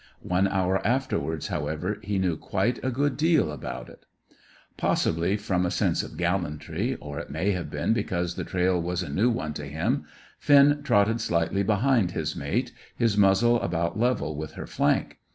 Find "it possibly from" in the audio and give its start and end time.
3.87-5.63